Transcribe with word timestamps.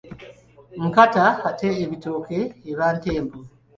Nkata 0.87 1.25
ate 1.49 1.69
ebitooke 1.83 2.39
eba 2.71 2.87
ntembo. 2.97 3.37